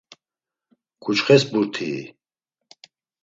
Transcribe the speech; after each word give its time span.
Ǩuçxeş 1.03 1.41
burtii? 1.51 2.01